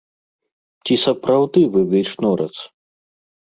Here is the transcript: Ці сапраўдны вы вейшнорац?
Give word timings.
Ці 0.87 0.93
сапраўдны 1.05 1.63
вы 1.75 1.85
вейшнорац? 1.93 2.51